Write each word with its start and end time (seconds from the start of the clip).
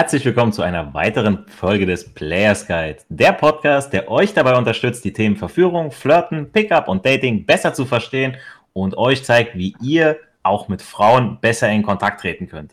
Herzlich 0.00 0.24
willkommen 0.24 0.50
zu 0.50 0.62
einer 0.62 0.94
weiteren 0.94 1.44
Folge 1.46 1.84
des 1.84 2.14
Players 2.14 2.66
Guide, 2.66 3.00
der 3.10 3.32
Podcast, 3.32 3.92
der 3.92 4.10
euch 4.10 4.32
dabei 4.32 4.56
unterstützt, 4.56 5.04
die 5.04 5.12
Themen 5.12 5.36
Verführung, 5.36 5.90
Flirten, 5.90 6.50
Pickup 6.50 6.88
und 6.88 7.04
Dating 7.04 7.44
besser 7.44 7.74
zu 7.74 7.84
verstehen 7.84 8.34
und 8.72 8.96
euch 8.96 9.22
zeigt, 9.24 9.58
wie 9.58 9.74
ihr 9.82 10.16
auch 10.42 10.68
mit 10.68 10.80
Frauen 10.80 11.36
besser 11.42 11.68
in 11.68 11.82
Kontakt 11.82 12.22
treten 12.22 12.48
könnt. 12.48 12.72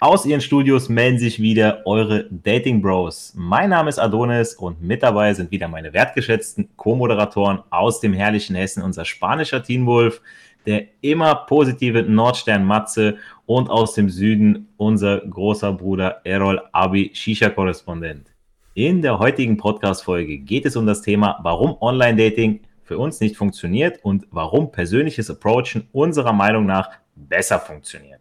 Aus 0.00 0.26
ihren 0.26 0.40
Studios 0.40 0.88
melden 0.88 1.20
sich 1.20 1.40
wieder 1.40 1.82
eure 1.86 2.26
Dating 2.30 2.82
Bros. 2.82 3.32
Mein 3.36 3.70
Name 3.70 3.88
ist 3.88 4.00
Adonis 4.00 4.56
und 4.56 4.82
mit 4.82 5.04
dabei 5.04 5.34
sind 5.34 5.52
wieder 5.52 5.68
meine 5.68 5.92
wertgeschätzten 5.92 6.68
Co-Moderatoren 6.76 7.62
aus 7.70 8.00
dem 8.00 8.12
herrlichen 8.12 8.56
Hessen, 8.56 8.82
unser 8.82 9.04
spanischer 9.04 9.62
Teen 9.62 9.86
Wolf, 9.86 10.20
der 10.66 10.86
immer 11.00 11.34
positive 11.46 12.02
Nordstern 12.02 12.64
Matze 12.64 13.18
und 13.46 13.70
aus 13.70 13.94
dem 13.94 14.10
Süden 14.10 14.68
unser 14.76 15.20
großer 15.20 15.72
Bruder 15.72 16.20
Errol 16.24 16.60
Abi, 16.72 17.10
Shisha-Korrespondent. 17.14 18.32
In 18.74 19.00
der 19.00 19.18
heutigen 19.18 19.56
Podcast-Folge 19.56 20.38
geht 20.38 20.66
es 20.66 20.76
um 20.76 20.86
das 20.86 21.00
Thema, 21.00 21.38
warum 21.42 21.76
Online-Dating 21.80 22.60
für 22.82 22.98
uns 22.98 23.20
nicht 23.20 23.36
funktioniert 23.36 23.98
und 24.02 24.26
warum 24.30 24.70
persönliches 24.70 25.30
Approachen 25.30 25.88
unserer 25.92 26.32
Meinung 26.32 26.66
nach 26.66 26.90
besser 27.14 27.58
funktioniert. 27.58 28.20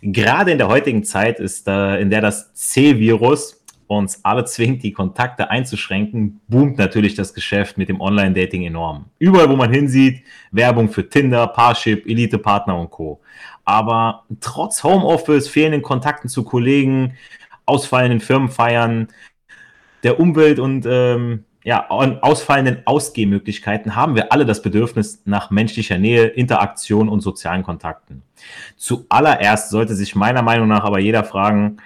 Gerade 0.00 0.52
in 0.52 0.58
der 0.58 0.68
heutigen 0.68 1.02
Zeit 1.04 1.40
ist, 1.40 1.66
äh, 1.66 2.00
in 2.00 2.10
der 2.10 2.20
das 2.20 2.54
C-Virus 2.54 3.57
uns 3.96 4.24
alle 4.24 4.44
zwingt, 4.44 4.82
die 4.82 4.92
Kontakte 4.92 5.50
einzuschränken, 5.50 6.40
boomt 6.48 6.78
natürlich 6.78 7.14
das 7.14 7.34
Geschäft 7.34 7.78
mit 7.78 7.88
dem 7.88 8.00
Online-Dating 8.00 8.62
enorm. 8.64 9.06
Überall, 9.18 9.48
wo 9.48 9.56
man 9.56 9.72
hinsieht, 9.72 10.22
Werbung 10.52 10.88
für 10.90 11.08
Tinder, 11.08 11.46
Parship, 11.46 12.06
Elite-Partner 12.06 12.78
und 12.78 12.90
Co. 12.90 13.20
Aber 13.64 14.24
trotz 14.40 14.84
Homeoffice, 14.84 15.48
fehlenden 15.48 15.82
Kontakten 15.82 16.28
zu 16.28 16.44
Kollegen, 16.44 17.14
ausfallenden 17.66 18.20
Firmenfeiern, 18.20 19.08
der 20.02 20.20
Umwelt 20.20 20.58
und 20.58 20.86
ähm, 20.88 21.44
ja, 21.64 21.88
ausfallenden 21.90 22.82
Ausgehmöglichkeiten 22.86 23.94
haben 23.94 24.14
wir 24.14 24.32
alle 24.32 24.46
das 24.46 24.62
Bedürfnis 24.62 25.20
nach 25.26 25.50
menschlicher 25.50 25.98
Nähe, 25.98 26.26
Interaktion 26.26 27.08
und 27.10 27.20
sozialen 27.20 27.62
Kontakten. 27.62 28.22
Zuallererst 28.76 29.70
sollte 29.70 29.94
sich 29.94 30.14
meiner 30.14 30.40
Meinung 30.40 30.68
nach 30.68 30.84
aber 30.84 30.98
jeder 30.98 31.24
fragen, 31.24 31.78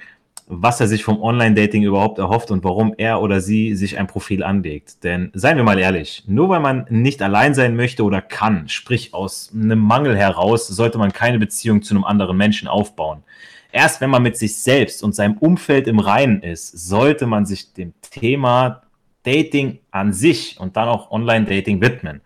was 0.54 0.80
er 0.80 0.86
sich 0.86 1.02
vom 1.02 1.22
Online-Dating 1.22 1.82
überhaupt 1.82 2.18
erhofft 2.18 2.50
und 2.50 2.62
warum 2.62 2.92
er 2.98 3.22
oder 3.22 3.40
sie 3.40 3.74
sich 3.74 3.98
ein 3.98 4.06
Profil 4.06 4.42
anlegt. 4.42 5.02
Denn 5.02 5.30
seien 5.32 5.56
wir 5.56 5.64
mal 5.64 5.78
ehrlich, 5.78 6.24
nur 6.26 6.50
weil 6.50 6.60
man 6.60 6.84
nicht 6.90 7.22
allein 7.22 7.54
sein 7.54 7.74
möchte 7.74 8.04
oder 8.04 8.20
kann, 8.20 8.68
sprich 8.68 9.14
aus 9.14 9.50
einem 9.54 9.78
Mangel 9.78 10.14
heraus, 10.14 10.68
sollte 10.68 10.98
man 10.98 11.12
keine 11.12 11.38
Beziehung 11.38 11.82
zu 11.82 11.94
einem 11.94 12.04
anderen 12.04 12.36
Menschen 12.36 12.68
aufbauen. 12.68 13.22
Erst 13.72 14.02
wenn 14.02 14.10
man 14.10 14.22
mit 14.22 14.36
sich 14.36 14.58
selbst 14.58 15.02
und 15.02 15.14
seinem 15.14 15.38
Umfeld 15.38 15.88
im 15.88 15.98
Reinen 15.98 16.42
ist, 16.42 16.70
sollte 16.72 17.26
man 17.26 17.46
sich 17.46 17.72
dem 17.72 17.94
Thema 18.02 18.82
Dating 19.22 19.78
an 19.90 20.12
sich 20.12 20.60
und 20.60 20.76
dann 20.76 20.88
auch 20.88 21.10
Online-Dating 21.10 21.80
widmen. 21.80 22.20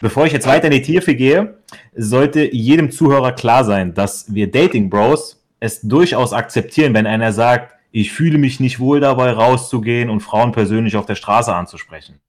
Bevor 0.00 0.26
ich 0.26 0.32
jetzt 0.32 0.48
weiter 0.48 0.66
in 0.66 0.72
die 0.72 0.82
Tiefe 0.82 1.14
gehe, 1.14 1.58
sollte 1.94 2.52
jedem 2.52 2.90
Zuhörer 2.90 3.30
klar 3.32 3.64
sein, 3.64 3.94
dass 3.94 4.34
wir 4.34 4.50
Dating 4.50 4.90
Bros 4.90 5.39
es 5.60 5.82
durchaus 5.82 6.32
akzeptieren, 6.32 6.94
wenn 6.94 7.06
einer 7.06 7.32
sagt, 7.32 7.76
ich 7.92 8.12
fühle 8.12 8.38
mich 8.38 8.60
nicht 8.60 8.80
wohl 8.80 9.00
dabei, 9.00 9.30
rauszugehen 9.32 10.10
und 10.10 10.20
Frauen 10.20 10.52
persönlich 10.52 10.96
auf 10.96 11.06
der 11.06 11.16
Straße 11.16 11.54
anzusprechen. 11.54 12.20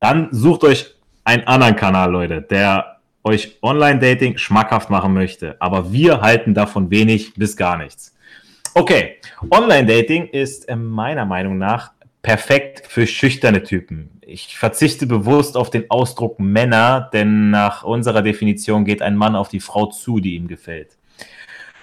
Dann 0.00 0.28
sucht 0.30 0.64
euch 0.64 0.94
einen 1.24 1.46
anderen 1.46 1.76
Kanal, 1.76 2.10
Leute, 2.10 2.42
der 2.42 2.98
euch 3.24 3.58
Online-Dating 3.62 4.38
schmackhaft 4.38 4.90
machen 4.90 5.14
möchte. 5.14 5.56
Aber 5.60 5.92
wir 5.92 6.20
halten 6.20 6.54
davon 6.54 6.90
wenig 6.90 7.34
bis 7.34 7.56
gar 7.56 7.76
nichts. 7.76 8.14
Okay, 8.74 9.16
Online-Dating 9.50 10.28
ist 10.28 10.70
meiner 10.70 11.24
Meinung 11.24 11.58
nach 11.58 11.92
perfekt 12.22 12.86
für 12.86 13.06
schüchterne 13.06 13.62
Typen. 13.62 14.10
Ich 14.20 14.58
verzichte 14.58 15.06
bewusst 15.06 15.56
auf 15.56 15.70
den 15.70 15.90
Ausdruck 15.90 16.38
Männer, 16.38 17.08
denn 17.12 17.50
nach 17.50 17.82
unserer 17.82 18.22
Definition 18.22 18.84
geht 18.84 19.00
ein 19.00 19.16
Mann 19.16 19.36
auf 19.36 19.48
die 19.48 19.60
Frau 19.60 19.86
zu, 19.86 20.20
die 20.20 20.34
ihm 20.34 20.48
gefällt. 20.48 20.98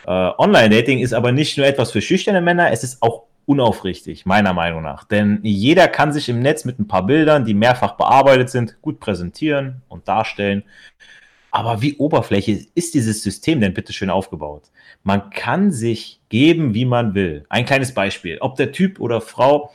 Äh, 0.06 0.32
Online-Dating 0.38 1.00
ist 1.00 1.14
aber 1.14 1.32
nicht 1.32 1.58
nur 1.58 1.66
etwas 1.66 1.92
für 1.92 2.02
schüchterne 2.02 2.42
Männer, 2.42 2.72
es 2.72 2.84
ist 2.84 3.02
auch 3.02 3.24
unaufrichtig, 3.46 4.26
meiner 4.26 4.54
Meinung 4.54 4.82
nach. 4.82 5.04
Denn 5.04 5.40
jeder 5.44 5.88
kann 5.88 6.14
sich 6.14 6.30
im 6.30 6.40
Netz 6.40 6.66
mit 6.66 6.80
ein 6.80 6.88
paar 6.88 7.06
Bildern, 7.06 7.46
die 7.46 7.54
mehrfach 7.54 7.94
bearbeitet 7.94 8.50
sind, 8.50 8.82
gut 8.82 9.00
präsentieren 9.00 9.82
und 9.88 10.08
darstellen. 10.08 10.64
Aber 11.52 11.82
wie 11.82 11.96
oberflächlich 11.98 12.70
ist 12.76 12.96
dieses 12.96 13.24
System 13.24 13.62
denn 13.62 13.74
bitte 13.74 13.94
schön 13.94 14.10
aufgebaut? 14.10 14.64
Man 15.04 15.30
kann 15.30 15.72
sich 15.72 16.20
geben, 16.30 16.74
wie 16.74 16.86
man 16.86 17.14
will. 17.14 17.46
Ein 17.50 17.66
kleines 17.66 17.94
Beispiel. 17.94 18.40
Ob 18.42 18.56
der 18.56 18.72
Typ 18.72 19.00
oder 19.00 19.22
Frau 19.22 19.72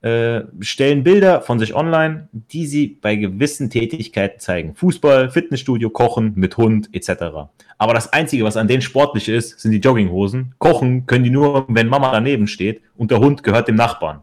äh, 0.00 0.42
stellen 0.60 1.02
Bilder 1.02 1.40
von 1.40 1.58
sich 1.58 1.74
online, 1.74 2.28
die 2.32 2.66
sie 2.66 2.86
bei 2.86 3.16
gewissen 3.16 3.68
Tätigkeiten 3.68 4.38
zeigen. 4.38 4.74
Fußball, 4.74 5.30
Fitnessstudio, 5.30 5.90
Kochen 5.90 6.32
mit 6.36 6.56
Hund 6.56 6.88
etc. 6.92 7.48
Aber 7.78 7.94
das 7.94 8.12
Einzige, 8.12 8.44
was 8.44 8.56
an 8.56 8.68
denen 8.68 8.82
sportlich 8.82 9.28
ist, 9.28 9.58
sind 9.58 9.72
die 9.72 9.78
Jogginghosen. 9.78 10.54
Kochen 10.58 11.06
können 11.06 11.24
die 11.24 11.30
nur, 11.30 11.66
wenn 11.68 11.88
Mama 11.88 12.12
daneben 12.12 12.46
steht 12.46 12.80
und 12.96 13.10
der 13.10 13.18
Hund 13.18 13.42
gehört 13.42 13.68
dem 13.68 13.76
Nachbarn. 13.76 14.22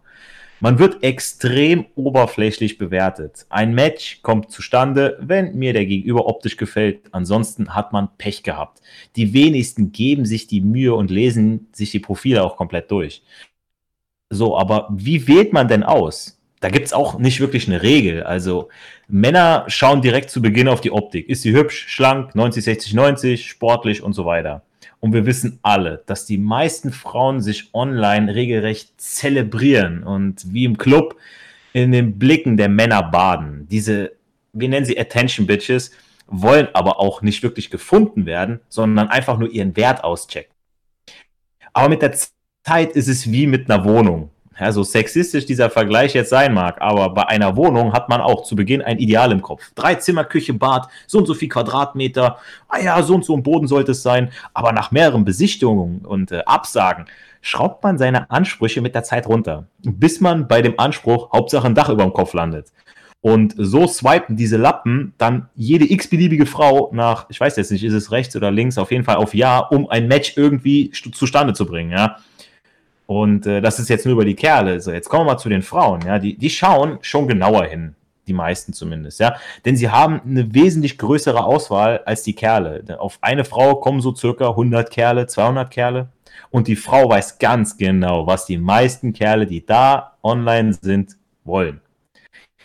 Man 0.62 0.80
wird 0.80 1.04
extrem 1.04 1.86
oberflächlich 1.96 2.78
bewertet. 2.78 3.46
Ein 3.50 3.74
Match 3.74 4.22
kommt 4.22 4.52
zustande, 4.52 5.18
wenn 5.20 5.54
mir 5.56 5.74
der 5.74 5.86
Gegenüber 5.86 6.28
optisch 6.28 6.56
gefällt. 6.56 7.02
Ansonsten 7.12 7.76
hat 7.76 7.92
man 7.92 8.08
Pech 8.18 8.42
gehabt. 8.42 8.82
Die 9.18 9.34
wenigsten 9.34 9.92
geben 9.92 10.26
sich 10.26 10.48
die 10.48 10.62
Mühe 10.62 10.96
und 10.96 11.12
lesen 11.12 11.68
sich 11.74 11.92
die 11.92 12.00
Profile 12.00 12.44
auch 12.44 12.56
komplett 12.56 12.90
durch. 12.90 13.22
So, 14.30 14.58
aber 14.58 14.88
wie 14.92 15.28
wählt 15.28 15.54
man 15.54 15.68
denn 15.68 15.84
aus? 15.84 16.40
Da 16.60 16.70
gibt 16.70 16.88
es 16.88 16.94
auch 16.94 17.20
nicht 17.20 17.40
wirklich 17.40 17.68
eine 17.68 17.84
Regel. 17.84 18.24
Also 18.24 18.70
Männer 19.08 19.66
schauen 19.68 20.02
direkt 20.02 20.32
zu 20.32 20.42
Beginn 20.42 20.68
auf 20.68 20.82
die 20.82 20.92
Optik. 20.92 21.30
Ist 21.30 21.44
sie 21.44 21.54
hübsch, 21.54 21.86
schlank, 21.88 22.34
90, 22.34 22.64
60, 22.64 22.94
90, 22.94 23.48
sportlich 23.48 24.02
und 24.02 24.14
so 24.14 24.26
weiter. 24.26 24.64
Und 25.00 25.14
wir 25.14 25.26
wissen 25.28 25.60
alle, 25.62 26.02
dass 26.08 26.26
die 26.26 26.40
meisten 26.40 26.92
Frauen 26.92 27.42
sich 27.42 27.70
online 27.74 28.34
regelrecht 28.34 29.00
zelebrieren 29.00 30.04
und 30.04 30.52
wie 30.52 30.66
im 30.66 30.78
Club 30.78 31.18
in 31.74 31.92
den 31.92 32.18
Blicken 32.18 32.58
der 32.58 32.70
Männer 32.70 33.04
baden. 33.04 33.68
Diese, 33.70 34.14
wir 34.54 34.70
nennen 34.70 34.86
sie 34.86 35.00
Attention 35.00 35.46
Bitches, 35.46 35.92
wollen 36.26 36.70
aber 36.74 37.00
auch 37.00 37.22
nicht 37.22 37.44
wirklich 37.44 37.70
gefunden 37.70 38.26
werden, 38.26 38.62
sondern 38.70 39.10
einfach 39.10 39.38
nur 39.38 39.52
ihren 39.52 39.76
Wert 39.76 40.04
auschecken. 40.04 40.52
Aber 41.74 41.90
mit 41.90 42.02
der 42.02 42.14
Zeit 42.66 42.94
ist 42.94 43.08
es 43.08 43.32
wie 43.32 43.46
mit 43.46 43.70
einer 43.70 43.86
Wohnung. 43.86 44.32
Ja, 44.60 44.72
so 44.72 44.84
sexistisch 44.84 45.46
dieser 45.46 45.70
Vergleich 45.70 46.14
jetzt 46.14 46.30
sein 46.30 46.54
mag, 46.54 46.82
aber 46.82 47.10
bei 47.10 47.28
einer 47.28 47.58
Wohnung 47.58 47.92
hat 47.92 48.08
man 48.08 48.22
auch 48.22 48.44
zu 48.44 48.56
Beginn 48.56 48.82
ein 48.82 49.00
Ideal 49.00 49.32
im 49.34 49.42
Kopf. 49.42 49.72
Drei 49.76 49.96
Zimmer, 49.96 50.24
Küche, 50.24 50.54
Bad, 50.54 50.88
so 51.08 51.18
und 51.18 51.26
so 51.26 51.34
viel 51.34 51.50
Quadratmeter, 51.50 52.38
ah 52.70 52.80
ja, 52.80 53.04
so 53.04 53.16
und 53.16 53.26
so 53.26 53.36
ein 53.36 53.44
Boden 53.44 53.68
sollte 53.68 53.92
es 53.92 54.02
sein. 54.02 54.32
Aber 54.54 54.72
nach 54.72 54.92
mehreren 54.92 55.26
Besichtigungen 55.26 56.06
und 56.06 56.32
äh, 56.32 56.42
Absagen 56.46 57.06
schraubt 57.42 57.84
man 57.84 57.98
seine 57.98 58.32
Ansprüche 58.32 58.82
mit 58.82 58.96
der 58.96 59.04
Zeit 59.04 59.28
runter, 59.28 59.68
bis 59.84 60.22
man 60.22 60.48
bei 60.48 60.62
dem 60.62 60.80
Anspruch 60.80 61.32
Hauptsache 61.34 61.68
ein 61.68 61.76
Dach 61.76 61.90
über 61.90 62.04
dem 62.04 62.14
Kopf 62.14 62.34
landet. 62.34 62.72
Und 63.22 63.54
so 63.58 63.88
swipen 63.88 64.38
diese 64.38 64.58
Lappen 64.58 65.14
dann 65.18 65.50
jede 65.56 65.92
x-beliebige 65.92 66.46
Frau 66.46 66.90
nach, 66.94 67.26
ich 67.30 67.40
weiß 67.40 67.58
jetzt 67.58 67.72
nicht, 67.72 67.84
ist 67.84 67.94
es 67.94 68.12
rechts 68.12 68.36
oder 68.36 68.52
links, 68.52 68.78
auf 68.78 68.92
jeden 68.92 69.04
Fall 69.04 69.18
auf 69.18 69.36
Ja, 69.36 69.60
um 69.60 69.90
ein 69.90 70.08
Match 70.08 70.38
irgendwie 70.38 70.92
zustande 70.92 71.54
zu 71.54 71.66
bringen, 71.66 71.92
ja. 71.92 72.18
Und 73.08 73.46
äh, 73.46 73.62
das 73.62 73.80
ist 73.80 73.90
jetzt 73.90 74.06
nur 74.06 74.14
über 74.14 74.26
die 74.26 74.36
Kerle. 74.36 74.82
So, 74.82 74.92
jetzt 74.92 75.10
kommen 75.10 75.26
wir 75.26 75.34
mal 75.34 75.38
zu 75.38 75.50
den 75.50 75.62
Frauen. 75.62 76.02
Ja, 76.06 76.20
die, 76.20 76.38
die 76.38 76.50
schauen 76.50 76.98
schon 77.02 77.28
genauer 77.28 77.66
hin, 77.66 77.96
die 78.28 78.34
meisten 78.34 78.74
zumindest. 78.74 79.20
Ja, 79.20 79.36
denn 79.64 79.76
sie 79.76 79.90
haben 79.90 80.22
eine 80.26 80.54
wesentlich 80.54 80.98
größere 80.98 81.44
Auswahl 81.44 82.00
als 82.06 82.24
die 82.24 82.34
Kerle. 82.34 82.84
Auf 83.00 83.20
eine 83.22 83.46
Frau 83.46 83.76
kommen 83.76 84.02
so 84.02 84.16
circa 84.16 84.50
100 84.50 84.90
Kerle, 84.90 85.28
200 85.28 85.70
Kerle. 85.70 86.10
Und 86.50 86.68
die 86.68 86.76
Frau 86.76 87.10
weiß 87.10 87.38
ganz 87.38 87.78
genau, 87.78 88.28
was 88.28 88.46
die 88.46 88.58
meisten 88.58 89.14
Kerle, 89.14 89.46
die 89.46 89.66
da 89.66 90.18
online 90.24 90.74
sind, 90.74 91.16
wollen. 91.44 91.82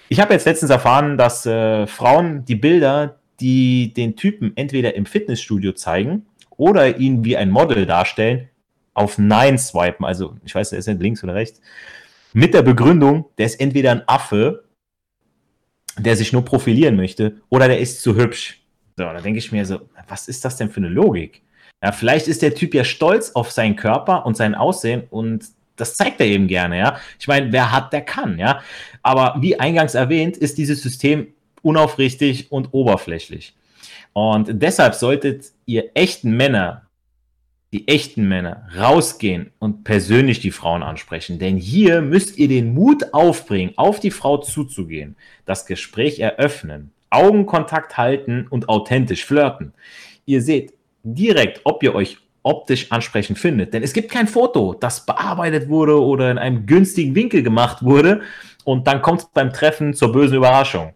Ich 0.09 0.21
habe 0.21 0.33
jetzt 0.33 0.47
letztens 0.47 0.71
erfahren, 0.71 1.17
dass 1.17 1.47
äh, 1.47 1.87
Frauen 1.87 2.45
die 2.45 2.57
Bilder, 2.57 3.21
die 3.41 3.93
den 3.95 4.17
Typen 4.17 4.53
entweder 4.57 4.95
im 4.95 5.07
Fitnessstudio 5.07 5.73
zeigen 5.73 6.27
oder 6.57 6.99
ihn 6.99 7.25
wie 7.25 7.37
ein 7.37 7.51
Model 7.51 7.87
darstellen, 7.87 8.49
auf 8.95 9.19
Nein 9.19 9.59
swipen, 9.59 10.05
also 10.05 10.37
ich 10.45 10.55
weiß, 10.55 10.71
der 10.71 10.79
ist 10.79 10.87
nicht 10.87 11.01
links 11.01 11.23
oder 11.25 11.35
rechts, 11.35 11.61
mit 12.33 12.55
der 12.55 12.63
Begründung, 12.63 13.27
der 13.39 13.47
ist 13.47 13.61
entweder 13.61 13.93
ein 13.93 14.03
Affe, 14.07 14.65
der 15.99 16.17
sich 16.17 16.33
nur 16.33 16.45
profilieren 16.45 16.97
möchte, 16.97 17.41
oder 17.49 17.69
der 17.69 17.81
ist 17.81 18.03
zu 18.03 18.17
hübsch. 18.17 18.63
So, 18.97 19.05
da 19.05 19.21
denke 19.21 19.39
ich 19.39 19.53
mir 19.53 19.65
so, 19.65 19.81
was 20.09 20.29
ist 20.29 20.45
das 20.45 20.57
denn 20.57 20.71
für 20.71 20.79
eine 20.79 20.89
Logik? 20.89 21.43
Ja, 21.83 21.93
vielleicht 21.93 22.29
ist 22.29 22.43
der 22.43 22.55
Typ 22.55 22.75
ja 22.75 22.85
stolz 22.85 23.33
auf 23.33 23.51
seinen 23.51 23.77
Körper 23.77 24.27
und 24.27 24.37
sein 24.37 24.55
Aussehen 24.55 25.05
und 25.11 25.47
das 25.77 25.95
zeigt 25.95 26.21
er 26.21 26.27
eben 26.27 26.47
gerne, 26.47 26.79
ja. 26.79 27.01
Ich 27.19 27.27
meine, 27.27 27.53
wer 27.53 27.73
hat, 27.73 27.93
der 27.93 28.03
kann, 28.03 28.39
ja. 28.39 28.61
Aber 29.03 29.37
wie 29.41 29.59
eingangs 29.59 29.95
erwähnt, 29.95 30.37
ist 30.37 30.59
dieses 30.59 30.83
System 30.83 31.33
unaufrichtig 31.63 32.53
und 32.53 32.69
oberflächlich. 32.73 33.55
Und 34.13 34.49
deshalb 34.51 34.95
solltet 34.95 35.47
ihr 35.65 35.91
echten 35.95 36.37
Männer 36.37 36.90
die 37.73 37.87
echten 37.87 38.29
Männer, 38.29 38.67
rausgehen 38.77 39.53
und 39.61 39.85
persönlich 39.85 40.41
die 40.41 40.51
Frauen 40.51 40.83
ansprechen. 40.83 41.39
Denn 41.39 41.57
hier 41.57 42.03
müsst 42.03 42.37
ihr 42.37 42.49
den 42.49 42.75
Mut 42.75 43.15
aufbringen, 43.15 43.75
auf 43.77 44.01
die 44.01 44.11
Frau 44.11 44.39
zuzugehen, 44.39 45.17
das 45.45 45.67
Gespräch 45.67 46.19
eröffnen, 46.19 46.93
Augenkontakt 47.11 47.97
halten 47.97 48.47
und 48.51 48.69
authentisch 48.69 49.25
flirten. 49.25 49.73
Ihr 50.27 50.43
seht 50.43 50.75
direkt, 51.05 51.61
ob 51.65 51.83
ihr 51.83 51.95
euch 51.95 52.19
optisch 52.43 52.91
ansprechend 52.91 53.39
findet. 53.39 53.75
Denn 53.75 53.83
es 53.83 53.93
gibt 53.93 54.11
kein 54.11 54.27
Foto, 54.27 54.75
das 54.75 55.07
bearbeitet 55.07 55.69
wurde 55.69 56.03
oder 56.03 56.31
in 56.31 56.39
einem 56.39 56.67
günstigen 56.67 57.15
Winkel 57.15 57.43
gemacht 57.43 57.83
wurde 57.83 58.23
und 58.65 58.87
dann 58.87 59.03
kommt 59.03 59.21
es 59.21 59.27
beim 59.27 59.53
Treffen 59.53 59.95
zur 59.95 60.13
bösen 60.13 60.37
Überraschung. 60.37 60.95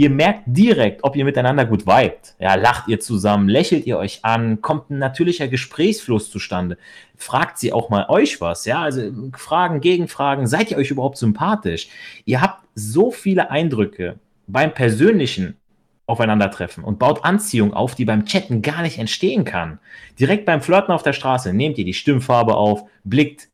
Ihr 0.00 0.08
merkt 0.08 0.44
direkt, 0.46 1.04
ob 1.04 1.14
ihr 1.14 1.26
miteinander 1.26 1.66
gut 1.66 1.86
vibet. 1.86 2.34
Ja, 2.38 2.54
lacht 2.54 2.88
ihr 2.88 3.00
zusammen, 3.00 3.50
lächelt 3.50 3.86
ihr 3.86 3.98
euch 3.98 4.24
an, 4.24 4.62
kommt 4.62 4.88
ein 4.88 4.96
natürlicher 4.96 5.46
Gesprächsfluss 5.46 6.30
zustande. 6.30 6.78
Fragt 7.18 7.58
sie 7.58 7.70
auch 7.70 7.90
mal 7.90 8.06
euch 8.08 8.40
was, 8.40 8.64
ja, 8.64 8.80
also 8.80 9.02
Fragen, 9.36 9.82
Gegenfragen, 9.82 10.46
seid 10.46 10.70
ihr 10.70 10.78
euch 10.78 10.90
überhaupt 10.90 11.18
sympathisch? 11.18 11.88
Ihr 12.24 12.40
habt 12.40 12.64
so 12.74 13.10
viele 13.10 13.50
Eindrücke 13.50 14.18
beim 14.46 14.72
persönlichen 14.72 15.58
Aufeinandertreffen 16.06 16.82
und 16.82 16.98
baut 16.98 17.22
Anziehung 17.22 17.74
auf, 17.74 17.94
die 17.94 18.06
beim 18.06 18.24
Chatten 18.24 18.62
gar 18.62 18.80
nicht 18.80 18.96
entstehen 18.96 19.44
kann. 19.44 19.80
Direkt 20.18 20.46
beim 20.46 20.62
Flirten 20.62 20.94
auf 20.94 21.02
der 21.02 21.12
Straße 21.12 21.52
nehmt 21.52 21.76
ihr 21.76 21.84
die 21.84 21.92
Stimmfarbe 21.92 22.54
auf, 22.54 22.84
blickt, 23.04 23.50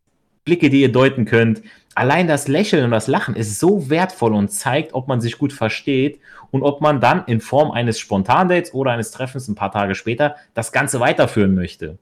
Blicke, 0.47 0.71
die 0.71 0.81
ihr 0.81 0.93
deuten 0.93 1.25
könnt. 1.25 1.63
Allein 1.97 2.29
das 2.29 2.47
Lächeln 2.47 2.85
und 2.85 2.91
das 2.91 3.07
Lachen 3.07 3.35
ist 3.35 3.59
so 3.59 3.89
wertvoll 3.89 4.35
und 4.35 4.51
zeigt, 4.51 4.93
ob 4.93 5.09
man 5.09 5.23
sich 5.23 5.39
gut 5.39 5.55
versteht 5.55 6.21
und 6.51 6.63
ob 6.63 6.83
man 6.83 7.01
dann 7.01 7.25
in 7.25 7.41
Form 7.41 7.71
eines 7.71 7.99
Spontandates 7.99 8.75
oder 8.75 8.91
eines 8.91 9.13
Treffens 9.13 9.49
ein 9.49 9.55
paar 9.55 9.73
Tage 9.73 9.95
später 9.95 10.37
das 10.53 10.73
Ganze 10.73 11.01
weiterführen 11.01 11.55
möchte. 11.55 11.97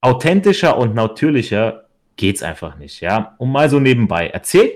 Authentischer 0.00 0.76
und 0.78 0.96
natürlicher 0.96 1.84
geht's 2.16 2.42
einfach 2.42 2.76
nicht, 2.76 3.00
ja. 3.00 3.36
Und 3.38 3.52
mal 3.52 3.70
so 3.70 3.78
nebenbei. 3.78 4.30
Erzählt 4.30 4.72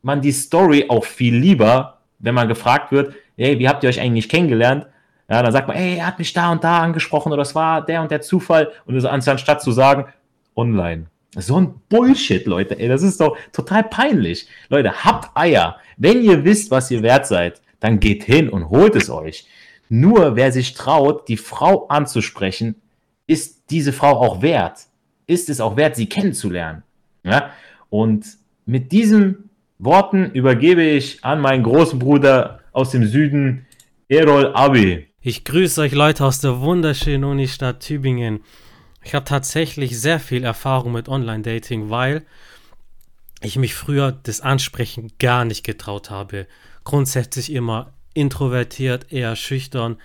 man 0.00 0.22
die 0.22 0.32
Story 0.32 0.86
auch 0.88 1.04
viel 1.04 1.36
lieber, 1.36 1.98
wenn 2.18 2.34
man 2.34 2.48
gefragt 2.48 2.90
wird, 2.90 3.14
hey, 3.36 3.58
wie 3.58 3.68
habt 3.68 3.84
ihr 3.84 3.90
euch 3.90 4.00
eigentlich 4.00 4.30
kennengelernt? 4.30 4.86
Ja, 5.28 5.42
dann 5.42 5.52
sagt 5.52 5.68
man, 5.68 5.76
ey, 5.76 5.98
er 5.98 6.06
hat 6.06 6.18
mich 6.18 6.32
da 6.32 6.52
und 6.52 6.64
da 6.64 6.78
angesprochen 6.78 7.34
oder 7.34 7.42
es 7.42 7.54
war 7.54 7.84
der 7.84 8.00
und 8.00 8.10
der 8.10 8.22
Zufall. 8.22 8.72
Und 8.86 9.04
anstatt 9.04 9.60
zu 9.60 9.72
sagen, 9.72 10.06
online. 10.54 11.08
So 11.36 11.60
ein 11.60 11.74
Bullshit, 11.88 12.46
Leute. 12.46 12.78
Ey, 12.78 12.88
das 12.88 13.02
ist 13.02 13.20
doch 13.20 13.36
total 13.52 13.84
peinlich. 13.84 14.48
Leute, 14.68 15.04
habt 15.04 15.36
Eier. 15.36 15.76
Wenn 15.96 16.22
ihr 16.22 16.44
wisst, 16.44 16.70
was 16.70 16.90
ihr 16.90 17.02
wert 17.02 17.26
seid, 17.26 17.60
dann 17.80 18.00
geht 18.00 18.24
hin 18.24 18.48
und 18.48 18.70
holt 18.70 18.96
es 18.96 19.10
euch. 19.10 19.46
Nur 19.88 20.34
wer 20.34 20.50
sich 20.50 20.74
traut, 20.74 21.28
die 21.28 21.36
Frau 21.36 21.86
anzusprechen, 21.88 22.76
ist 23.26 23.70
diese 23.70 23.92
Frau 23.92 24.20
auch 24.20 24.42
wert. 24.42 24.86
Ist 25.26 25.50
es 25.50 25.60
auch 25.60 25.76
wert, 25.76 25.96
sie 25.96 26.06
kennenzulernen. 26.08 26.82
Ja? 27.22 27.50
Und 27.90 28.26
mit 28.64 28.92
diesen 28.92 29.50
Worten 29.78 30.30
übergebe 30.32 30.82
ich 30.82 31.22
an 31.24 31.40
meinen 31.40 31.62
großen 31.62 31.98
Bruder 31.98 32.60
aus 32.72 32.90
dem 32.90 33.06
Süden, 33.06 33.66
Erol 34.08 34.52
Abi. 34.54 35.08
Ich 35.20 35.44
grüße 35.44 35.80
euch 35.80 35.92
Leute 35.92 36.24
aus 36.24 36.40
der 36.40 36.60
wunderschönen 36.60 37.24
Unistadt 37.24 37.80
Tübingen. 37.80 38.40
Ich 39.06 39.14
habe 39.14 39.24
tatsächlich 39.24 40.00
sehr 40.00 40.18
viel 40.18 40.42
Erfahrung 40.42 40.90
mit 40.90 41.08
Online-Dating, 41.08 41.90
weil 41.90 42.26
ich 43.40 43.54
mich 43.54 43.72
früher 43.72 44.10
das 44.10 44.40
Ansprechen 44.40 45.12
gar 45.20 45.44
nicht 45.44 45.64
getraut 45.64 46.10
habe. 46.10 46.48
Grundsätzlich 46.82 47.52
immer 47.52 47.92
introvertiert, 48.14 49.12
eher 49.12 49.36
schüchtern. 49.36 49.98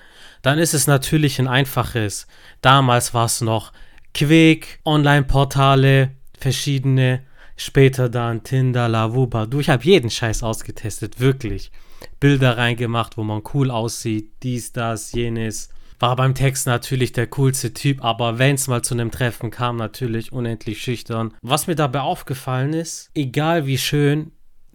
Dann 0.43 0.59
ist 0.59 0.75
es 0.75 0.85
natürlich 0.85 1.39
ein 1.39 1.47
einfaches. 1.47 2.27
Damals 2.61 3.15
war 3.15 3.25
es 3.25 3.41
noch 3.41 3.73
Quick, 4.13 4.79
Online-Portale, 4.85 6.11
verschiedene 6.37 7.23
Später 7.57 8.07
dann 8.07 8.43
Tinder, 8.43 8.87
Lavuba. 8.87 9.47
Du, 9.47 9.59
ich 9.59 9.69
habe 9.69 9.83
jeden 9.83 10.11
Scheiß 10.11 10.43
ausgetestet, 10.43 11.19
wirklich. 11.19 11.71
Bilder 12.19 12.55
reingemacht, 12.55 13.17
wo 13.17 13.23
man 13.23 13.41
cool 13.55 13.71
aussieht, 13.71 14.31
dies, 14.43 14.73
das, 14.73 15.11
jenes. 15.11 15.69
War 16.01 16.15
beim 16.15 16.33
Text 16.33 16.65
natürlich 16.65 17.11
der 17.11 17.27
coolste 17.27 17.75
Typ, 17.75 18.03
aber 18.03 18.39
wenn 18.39 18.55
es 18.55 18.67
mal 18.67 18.81
zu 18.81 18.95
einem 18.95 19.11
Treffen 19.11 19.51
kam, 19.51 19.75
natürlich 19.75 20.33
unendlich 20.33 20.81
schüchtern. 20.81 21.35
Was 21.43 21.67
mir 21.67 21.75
dabei 21.75 21.99
aufgefallen 21.99 22.73
ist, 22.73 23.11
egal 23.13 23.67
wie 23.67 23.77
schön 23.77 24.31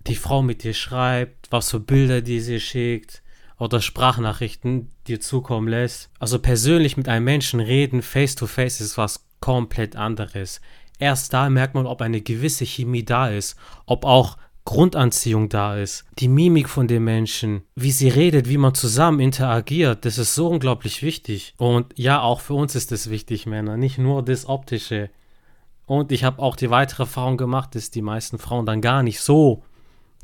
die 0.06 0.14
Frau 0.14 0.40
mit 0.40 0.62
dir 0.62 0.72
schreibt, 0.72 1.50
was 1.50 1.72
für 1.72 1.80
Bilder 1.80 2.20
die 2.20 2.38
sie 2.38 2.60
schickt 2.60 3.24
oder 3.58 3.80
Sprachnachrichten 3.80 4.92
dir 5.08 5.20
zukommen 5.20 5.66
lässt. 5.66 6.10
Also 6.20 6.38
persönlich 6.38 6.96
mit 6.96 7.08
einem 7.08 7.24
Menschen 7.24 7.58
reden, 7.58 8.02
face 8.02 8.36
to 8.36 8.46
face, 8.46 8.80
ist 8.80 8.96
was 8.96 9.26
komplett 9.40 9.96
anderes. 9.96 10.60
Erst 11.00 11.32
da 11.32 11.50
merkt 11.50 11.74
man, 11.74 11.86
ob 11.86 12.02
eine 12.02 12.20
gewisse 12.20 12.64
Chemie 12.64 13.04
da 13.04 13.30
ist, 13.30 13.56
ob 13.84 14.04
auch 14.04 14.36
Grundanziehung 14.66 15.48
da 15.48 15.76
ist, 15.76 16.04
die 16.18 16.28
Mimik 16.28 16.68
von 16.68 16.88
den 16.88 17.04
Menschen, 17.04 17.62
wie 17.76 17.92
sie 17.92 18.08
redet, 18.08 18.48
wie 18.48 18.58
man 18.58 18.74
zusammen 18.74 19.20
interagiert, 19.20 20.04
das 20.04 20.18
ist 20.18 20.34
so 20.34 20.48
unglaublich 20.48 21.02
wichtig. 21.02 21.54
Und 21.56 21.96
ja, 21.96 22.20
auch 22.20 22.40
für 22.40 22.54
uns 22.54 22.74
ist 22.74 22.92
das 22.92 23.08
wichtig, 23.08 23.46
Männer, 23.46 23.76
nicht 23.76 23.96
nur 23.96 24.24
das 24.24 24.46
Optische. 24.46 25.08
Und 25.86 26.10
ich 26.10 26.24
habe 26.24 26.42
auch 26.42 26.56
die 26.56 26.68
weitere 26.68 27.04
Erfahrung 27.04 27.36
gemacht, 27.36 27.76
dass 27.76 27.92
die 27.92 28.02
meisten 28.02 28.38
Frauen 28.38 28.66
dann 28.66 28.80
gar 28.80 29.04
nicht 29.04 29.20
so 29.20 29.62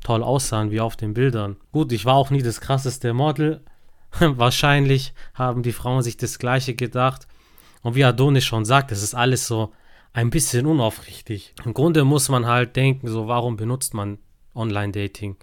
toll 0.02 0.24
aussahen 0.24 0.72
wie 0.72 0.80
auf 0.80 0.96
den 0.96 1.14
Bildern. 1.14 1.56
Gut, 1.70 1.92
ich 1.92 2.04
war 2.04 2.16
auch 2.16 2.30
nie 2.30 2.42
das 2.42 2.60
krasseste 2.60 3.14
Model. 3.14 3.62
Wahrscheinlich 4.18 5.14
haben 5.34 5.62
die 5.62 5.72
Frauen 5.72 6.02
sich 6.02 6.16
das 6.16 6.40
gleiche 6.40 6.74
gedacht. 6.74 7.28
Und 7.82 7.94
wie 7.94 8.04
Adonis 8.04 8.44
schon 8.44 8.64
sagt, 8.64 8.90
das 8.90 9.04
ist 9.04 9.14
alles 9.14 9.46
so 9.46 9.72
ein 10.12 10.30
bisschen 10.30 10.66
unaufrichtig. 10.66 11.54
Im 11.64 11.74
Grunde 11.74 12.04
muss 12.04 12.28
man 12.28 12.46
halt 12.46 12.74
denken, 12.74 13.06
so 13.06 13.28
warum 13.28 13.56
benutzt 13.56 13.94
man 13.94 14.18
Online-Dating? 14.54 15.36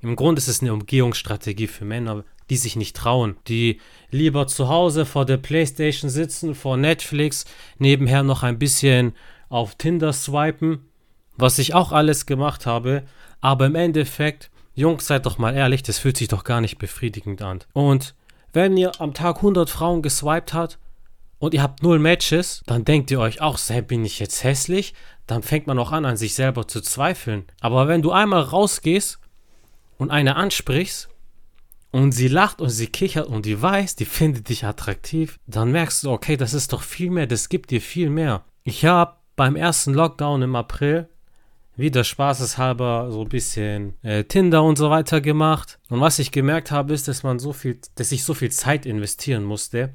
Im 0.00 0.16
Grunde 0.16 0.38
ist 0.38 0.48
es 0.48 0.60
eine 0.60 0.72
Umgehungsstrategie 0.72 1.66
für 1.66 1.84
Männer, 1.84 2.24
die 2.50 2.56
sich 2.56 2.76
nicht 2.76 2.96
trauen, 2.96 3.36
die 3.48 3.80
lieber 4.10 4.46
zu 4.46 4.68
Hause 4.68 5.04
vor 5.04 5.24
der 5.24 5.36
Playstation 5.36 6.10
sitzen, 6.10 6.54
vor 6.54 6.76
Netflix, 6.76 7.44
nebenher 7.78 8.22
noch 8.22 8.42
ein 8.42 8.58
bisschen 8.58 9.14
auf 9.48 9.74
Tinder 9.74 10.12
swipen, 10.12 10.88
was 11.36 11.58
ich 11.58 11.74
auch 11.74 11.92
alles 11.92 12.26
gemacht 12.26 12.66
habe, 12.66 13.02
aber 13.40 13.66
im 13.66 13.74
Endeffekt, 13.74 14.50
Jungs, 14.74 15.06
seid 15.06 15.26
doch 15.26 15.38
mal 15.38 15.54
ehrlich, 15.54 15.82
das 15.82 15.98
fühlt 15.98 16.16
sich 16.16 16.28
doch 16.28 16.44
gar 16.44 16.60
nicht 16.60 16.78
befriedigend 16.78 17.42
an. 17.42 17.60
Und 17.72 18.14
wenn 18.52 18.76
ihr 18.76 19.00
am 19.00 19.12
Tag 19.12 19.36
100 19.36 19.68
Frauen 19.68 20.02
geswiped 20.02 20.52
habt, 20.52 20.78
und 21.38 21.54
ihr 21.54 21.62
habt 21.62 21.82
null 21.82 21.98
Matches, 21.98 22.62
dann 22.66 22.84
denkt 22.84 23.10
ihr 23.10 23.20
euch 23.20 23.40
auch, 23.40 23.58
sei, 23.58 23.82
bin 23.82 24.04
ich 24.04 24.18
jetzt 24.18 24.42
hässlich? 24.42 24.94
Dann 25.26 25.42
fängt 25.42 25.66
man 25.66 25.78
auch 25.78 25.92
an, 25.92 26.04
an 26.04 26.16
sich 26.16 26.34
selber 26.34 26.66
zu 26.66 26.80
zweifeln. 26.80 27.44
Aber 27.60 27.88
wenn 27.88 28.02
du 28.02 28.12
einmal 28.12 28.42
rausgehst 28.42 29.18
und 29.98 30.10
eine 30.10 30.36
ansprichst 30.36 31.08
und 31.90 32.12
sie 32.12 32.28
lacht 32.28 32.60
und 32.60 32.70
sie 32.70 32.86
kichert 32.86 33.26
und 33.26 33.44
die 33.44 33.60
weiß, 33.60 33.96
die 33.96 34.04
findet 34.04 34.48
dich 34.48 34.64
attraktiv, 34.64 35.38
dann 35.46 35.72
merkst 35.72 36.04
du, 36.04 36.10
okay, 36.10 36.36
das 36.36 36.54
ist 36.54 36.72
doch 36.72 36.82
viel 36.82 37.10
mehr, 37.10 37.26
das 37.26 37.48
gibt 37.48 37.70
dir 37.70 37.80
viel 37.80 38.08
mehr. 38.08 38.44
Ich 38.64 38.84
habe 38.84 39.16
beim 39.34 39.56
ersten 39.56 39.92
Lockdown 39.92 40.42
im 40.42 40.56
April 40.56 41.08
wieder 41.76 42.04
spaßeshalber 42.04 43.10
so 43.10 43.22
ein 43.22 43.28
bisschen 43.28 44.02
äh, 44.02 44.24
Tinder 44.24 44.62
und 44.62 44.78
so 44.78 44.88
weiter 44.88 45.20
gemacht. 45.20 45.78
Und 45.90 46.00
was 46.00 46.18
ich 46.18 46.32
gemerkt 46.32 46.70
habe, 46.70 46.94
ist, 46.94 47.06
dass 47.06 47.22
man 47.22 47.38
so 47.38 47.52
viel, 47.52 47.78
dass 47.96 48.12
ich 48.12 48.24
so 48.24 48.32
viel 48.32 48.50
Zeit 48.50 48.86
investieren 48.86 49.44
musste 49.44 49.92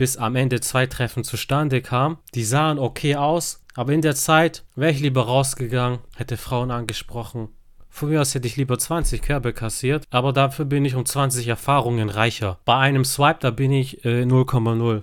bis 0.00 0.16
am 0.16 0.34
Ende 0.34 0.62
zwei 0.62 0.86
Treffen 0.86 1.24
zustande 1.24 1.82
kamen. 1.82 2.16
Die 2.34 2.44
sahen 2.44 2.78
okay 2.78 3.16
aus, 3.16 3.62
aber 3.74 3.92
in 3.92 4.00
der 4.00 4.14
Zeit 4.14 4.64
wäre 4.74 4.92
ich 4.92 5.00
lieber 5.00 5.26
rausgegangen, 5.26 5.98
hätte 6.16 6.38
Frauen 6.38 6.70
angesprochen. 6.70 7.50
Von 7.90 8.08
mir 8.08 8.22
aus 8.22 8.34
hätte 8.34 8.46
ich 8.46 8.56
lieber 8.56 8.78
20 8.78 9.20
Körbe 9.20 9.52
kassiert, 9.52 10.04
aber 10.08 10.32
dafür 10.32 10.64
bin 10.64 10.86
ich 10.86 10.94
um 10.94 11.04
20 11.04 11.46
Erfahrungen 11.48 12.08
reicher. 12.08 12.60
Bei 12.64 12.76
einem 12.76 13.04
Swipe, 13.04 13.40
da 13.40 13.50
bin 13.50 13.72
ich 13.72 14.02
äh, 14.06 14.22
0,0 14.22 15.02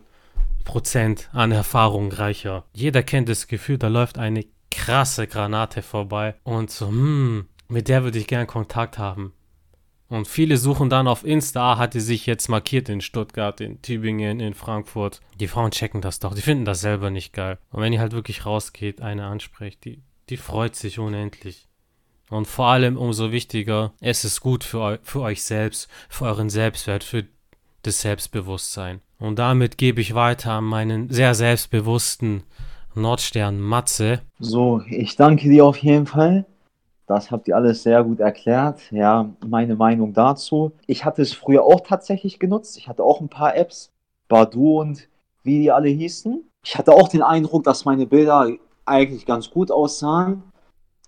Prozent 0.64 1.30
an 1.32 1.52
Erfahrung 1.52 2.12
reicher. 2.12 2.64
Jeder 2.74 3.04
kennt 3.04 3.30
das 3.30 3.46
Gefühl, 3.46 3.78
da 3.78 3.90
läuft 3.90 4.18
eine 4.18 4.46
krasse 4.72 5.28
Granate 5.28 5.84
vorbei 5.84 6.34
und 6.44 6.72
so, 6.72 6.88
hm, 6.88 7.46
mit 7.68 7.88
der 7.88 8.04
würde 8.04 8.18
ich 8.18 8.26
gern 8.26 8.48
Kontakt 8.48 8.98
haben. 8.98 9.34
Und 10.10 10.28
viele 10.28 10.58
suchen 10.58 10.90
dann 10.90 11.08
auf 11.08 11.26
Insta, 11.26 11.74
ah, 11.74 11.78
hat 11.78 11.94
die 11.94 12.00
sich 12.00 12.26
jetzt 12.26 12.48
markiert 12.48 12.88
in 12.88 13.02
Stuttgart, 13.02 13.60
in 13.60 13.82
Tübingen, 13.82 14.40
in 14.40 14.54
Frankfurt. 14.54 15.20
Die 15.40 15.48
Frauen 15.48 15.72
checken 15.72 16.02
das 16.02 16.20
doch, 16.20 16.34
die 16.34 16.42
finden 16.42 16.66
das 16.66 16.80
selber 16.80 17.10
nicht 17.10 17.34
geil. 17.34 17.58
Und 17.72 17.82
wenn 17.82 17.92
ihr 17.92 18.00
halt 18.00 18.14
wirklich 18.14 18.46
rausgeht, 18.46 19.02
eine 19.02 19.26
anspricht, 19.26 19.84
die, 19.84 20.02
die 20.30 20.38
freut 20.38 20.76
sich 20.76 21.00
unendlich. 21.00 21.68
Und 22.30 22.48
vor 22.48 22.68
allem 22.68 22.98
umso 22.98 23.32
wichtiger, 23.32 23.94
es 24.02 24.24
ist 24.26 24.42
gut 24.42 24.64
für, 24.64 24.80
eu 24.80 24.98
für 25.02 25.22
euch 25.22 25.44
selbst, 25.44 25.90
für 26.10 26.26
euren 26.26 26.50
Selbstwert, 26.50 27.04
für 27.04 27.26
das 27.84 28.02
Selbstbewusstsein. 28.02 29.02
Und 29.20 29.40
damit 29.40 29.78
gebe 29.78 30.02
ich 30.02 30.14
weiter 30.14 30.54
an 30.54 30.66
meinen 30.66 31.10
sehr 31.10 31.36
selbstbewussten 31.36 32.44
Nordstern 32.96 33.60
Matze. 33.60 34.22
So, 34.40 34.82
ich 34.90 35.16
danke 35.16 35.50
dir 35.50 35.66
auf 35.66 35.78
jeden 35.78 36.06
Fall. 36.06 36.46
Das 37.08 37.32
habt 37.32 37.48
ihr 37.48 37.56
alles 37.56 37.84
sehr 37.84 38.04
gut 38.04 38.20
erklärt. 38.20 38.92
Ja, 38.92 39.30
meine 39.48 39.76
Meinung 39.76 40.14
dazu. 40.14 40.74
Ich 40.88 41.06
hatte 41.06 41.22
es 41.22 41.34
früher 41.34 41.64
auch 41.64 41.80
tatsächlich 41.80 42.38
genutzt. 42.38 42.78
Ich 42.78 42.90
hatte 42.90 43.04
auch 43.04 43.22
ein 43.22 43.30
paar 43.30 43.56
Apps, 43.56 43.92
Badu 44.28 44.82
und 44.82 45.08
wie 45.44 45.62
die 45.62 45.72
alle 45.72 45.88
hießen. 45.88 46.44
Ich 46.64 46.78
hatte 46.78 46.92
auch 46.92 47.08
den 47.08 47.24
Eindruck, 47.24 47.64
dass 47.64 47.86
meine 47.86 48.06
Bilder 48.06 48.50
eigentlich 48.86 49.26
ganz 49.26 49.50
gut 49.50 49.72
aussahen. 49.72 50.44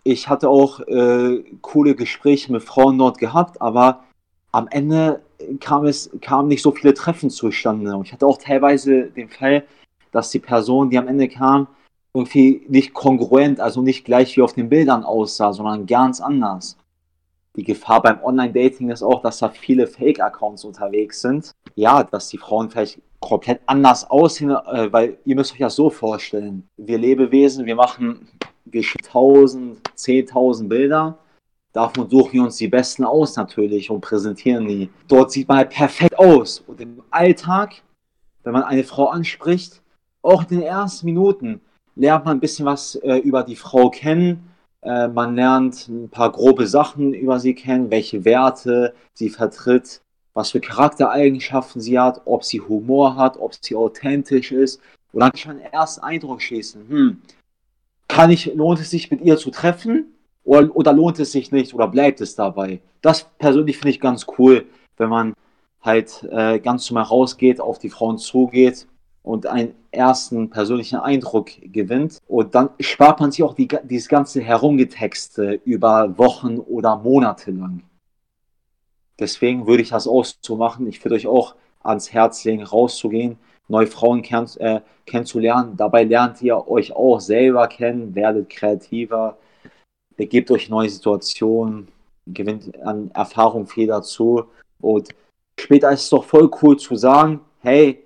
Ich 0.03 0.29
hatte 0.29 0.50
auch 0.50 0.79
äh, 0.88 1.44
coole 1.62 1.96
Gespräche 1.96 2.51
mit 2.53 2.63
Frauen 2.63 2.98
dort 2.98 3.18
gehabt, 3.18 3.62
aber 3.62 4.06
am 4.53 4.70
Ende 4.70 5.22
kam 5.60 5.86
es 5.86 6.10
kamen 6.22 6.48
nicht 6.48 6.62
so 6.62 6.72
viele 6.72 6.94
Treffen 6.94 7.29
zustande. 7.29 7.94
Und 7.94 8.08
ich 8.08 8.13
hatte 8.13 8.25
auch 8.25 8.38
teilweise 8.38 9.08
den 9.08 9.27
Fall, 9.27 9.65
dass 10.13 10.32
die 10.32 10.39
Person, 10.39 10.89
die 10.89 10.98
am 10.98 11.10
Ende 11.10 11.27
kam, 11.27 11.68
irgendwie 12.13 12.66
nicht 12.68 12.94
kongruent, 12.94 13.60
also 13.60 13.82
nicht 13.82 14.06
gleich 14.06 14.36
wie 14.36 14.42
auf 14.42 14.54
den 14.54 14.70
Bildern 14.70 15.04
aussah, 15.04 15.54
sondern 15.54 15.86
ganz 15.86 16.22
anders. 16.22 16.78
Die 17.56 17.63
Gefahr 17.63 18.01
beim 18.01 18.24
Online-Dating 18.24 18.89
ist 18.89 19.04
auch, 19.04 19.22
dass 19.22 19.39
da 19.39 19.50
viele 19.50 19.88
Fake-Accounts 19.88 20.63
unterwegs 20.63 21.22
sind. 21.22 21.51
Ja, 21.75 22.04
dass 22.04 22.30
die 22.30 22.38
Frauen 22.38 22.70
vielleicht 22.70 23.01
komplett 23.20 23.62
anders 23.66 24.10
aussehen, 24.10 24.51
äh, 24.51 24.92
weil 24.92 25.18
ihr 25.25 25.36
müsst 25.36 25.54
euch 25.54 25.60
das 25.60 25.75
so 25.75 25.89
vorstellen. 25.89 26.68
Wir 26.78 26.98
Lebewesen, 26.98 27.66
wir 27.66 27.75
machen 27.75 28.28
wir 28.66 28.84
1000, 28.84 29.80
10.000 29.96 30.68
Bilder. 30.68 31.18
Davon 31.74 32.10
suchen 32.10 32.34
wir 32.34 32.44
uns 32.44 32.58
die 32.58 32.68
besten 32.68 33.04
aus 33.04 33.36
natürlich 33.36 33.89
und 33.89 34.01
präsentieren 34.01 34.68
die. 34.68 34.89
Dort 35.08 35.32
sieht 35.32 35.48
man 35.48 35.58
halt 35.58 35.70
perfekt 35.70 36.18
aus. 36.18 36.63
Und 36.66 36.82
im 36.82 37.04
Alltag, 37.12 37.82
wenn 38.44 38.54
man 38.54 38.63
eine 38.63 38.84
Frau 38.84 39.08
anspricht, 39.08 39.82
auch 40.22 40.44
in 40.44 40.60
den 40.60 40.62
ersten 40.63 41.06
Minuten 41.06 41.62
lernt 42.00 42.25
man 42.25 42.38
ein 42.38 42.39
bisschen 42.39 42.65
was 42.65 42.96
äh, 42.96 43.18
über 43.18 43.44
die 43.44 43.58
Frau 43.58 43.89
kennen. 43.89 44.50
Äh, 44.82 45.10
man 45.10 45.36
lernt 45.36 45.88
ein 45.89 46.10
paar 46.10 46.32
grobe 46.32 46.65
Sachen 46.65 47.13
über 47.13 47.39
sie 47.39 47.53
kennen, 47.53 47.91
welche 47.91 48.24
Werte 48.24 48.94
sie 49.13 49.29
vertritt, 49.29 50.01
was 50.34 50.51
für 50.51 50.62
Charaktereigenschaften 50.62 51.82
sie 51.82 52.00
hat, 52.00 52.22
ob 52.25 52.46
sie 52.46 52.62
Humor 52.62 53.18
hat, 53.18 53.38
ob 53.38 53.53
sie 53.53 53.75
authentisch 53.75 54.53
ist. 54.53 54.79
Und 55.12 55.20
dann 55.20 55.32
kann 55.32 55.38
ich 55.38 55.50
einen 55.50 55.74
ersten 55.74 56.01
Eindruck 56.01 56.41
schießen. 56.41 56.88
Hm, 56.88 57.22
kann 58.08 58.32
ich, 58.32 58.46
lohnt 58.56 58.79
es 58.79 58.89
sich 58.89 59.12
mit 59.12 59.22
ihr 59.22 59.38
zu 59.38 59.51
treffen 59.51 60.06
oder, 60.46 60.74
oder 60.75 60.94
lohnt 60.94 61.20
es 61.20 61.34
sich 61.34 61.51
nicht 61.51 61.74
oder 61.74 61.88
bleibt 61.88 62.22
es 62.22 62.36
dabei? 62.36 62.79
Das 63.01 63.27
persönlich 63.38 63.77
finde 63.77 63.89
ich 63.89 64.00
ganz 64.00 64.25
cool, 64.38 64.65
wenn 64.98 65.10
man 65.10 65.34
halt 65.82 66.25
äh, 66.32 66.60
ganz 66.60 66.89
normal 66.89 67.06
rausgeht, 67.06 67.60
auf 67.60 67.77
die 67.77 67.89
Frauen 67.89 68.18
zugeht 68.18 68.88
und 69.24 69.48
einen 69.48 69.76
ersten 69.92 70.50
persönlichen 70.50 71.00
Eindruck 71.00 71.50
gewinnt. 71.62 72.20
Und 72.28 72.56
dann 72.56 72.70
spart 72.80 73.20
man 73.20 73.32
sich 73.32 73.44
auch 73.44 73.54
die, 73.54 73.68
dieses 73.84 74.08
ganze 74.08 74.42
Herumgetexte 74.42 75.60
über 75.66 76.18
Wochen 76.18 76.58
oder 76.58 76.98
Monate 76.98 77.52
lang. 77.52 77.84
Deswegen 79.20 79.68
würde 79.68 79.84
ich 79.84 79.90
das 79.90 80.08
auch 80.08 80.26
so 80.42 80.56
machen. 80.56 80.88
Ich 80.88 81.04
würde 81.04 81.16
euch 81.16 81.28
auch 81.28 81.56
ans 81.84 82.14
Herz 82.14 82.44
legen, 82.46 82.64
rauszugehen, 82.64 83.38
neue 83.68 83.88
Frauen 83.88 84.22
kenn 84.22 84.48
äh, 84.58 84.82
kennenzulernen. 85.06 85.76
Dabei 85.76 86.04
lernt 86.04 86.42
ihr 86.42 86.68
euch 86.68 86.94
auch 86.94 87.20
selber 87.20 87.68
kennen, 87.68 88.16
werdet 88.16 88.50
kreativer, 88.50 89.38
gebt 90.18 90.52
euch 90.52 90.70
neue 90.70 90.90
Situationen, 90.90 91.88
gewinnt 92.28 92.80
an 92.84 93.12
Erfahrung 93.14 93.68
viel 93.68 93.88
dazu. 93.88 94.46
Und 94.82 95.10
später 95.60 95.92
ist 95.92 96.04
es 96.04 96.10
doch 96.10 96.24
voll 96.24 96.50
cool 96.62 96.78
zu 96.78 96.96
sagen, 96.96 97.42
hey, 97.62 98.04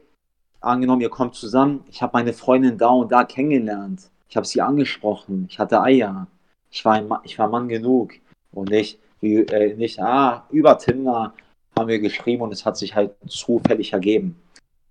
angenommen, 0.64 1.02
ihr 1.02 1.10
kommt 1.10 1.36
zusammen, 1.36 1.84
ich 1.90 2.02
habe 2.02 2.12
meine 2.14 2.34
Freundin 2.34 2.78
da 2.78 2.90
und 2.90 3.12
da 3.12 3.24
kennengelernt. 3.24 4.10
Ich 4.30 4.36
habe 4.36 4.48
sie 4.48 4.62
angesprochen, 4.62 5.46
ich 5.50 5.60
hatte 5.60 5.82
Eier. 5.82 6.28
Ich 6.72 6.84
war, 6.86 6.94
ein, 6.94 7.10
ich 7.24 7.38
war 7.38 7.48
Mann 7.48 7.68
genug. 7.68 8.14
Und 8.52 8.70
nicht, 8.70 9.00
wie, 9.22 9.36
äh, 9.36 9.76
nicht, 9.76 10.00
ah, 10.00 10.48
über 10.50 10.78
Tinder 10.78 11.34
haben 11.78 11.88
wir 11.88 12.00
geschrieben 12.00 12.42
und 12.42 12.52
es 12.52 12.66
hat 12.66 12.78
sich 12.78 12.96
halt 12.96 13.12
zufällig 13.28 13.94
ergeben. 13.94 14.36